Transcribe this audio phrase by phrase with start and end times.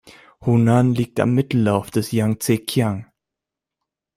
[0.43, 3.05] Hunan liegt am Mittellauf des Jangtsekiang.